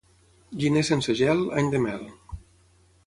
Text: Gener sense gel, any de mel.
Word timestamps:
Gener 0.63 0.83
sense 0.87 1.15
gel, 1.19 1.43
any 1.63 1.69
de 1.75 1.83
mel. 1.85 2.09